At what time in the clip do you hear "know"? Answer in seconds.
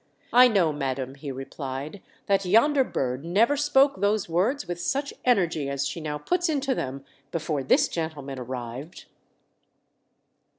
0.47-0.73